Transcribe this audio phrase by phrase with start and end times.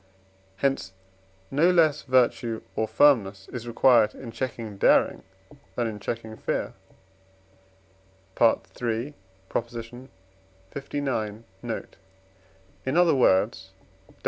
[0.55, 0.93] hence,
[1.51, 5.21] no less virtue or firmness is required in checking daring
[5.75, 6.73] than in checking fear
[8.41, 9.13] (III.
[9.53, 10.91] lix.
[11.61, 11.95] note);
[12.83, 13.69] in other words
[14.07, 14.15] (Def.